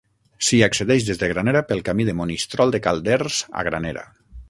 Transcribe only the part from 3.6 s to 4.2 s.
a Granera.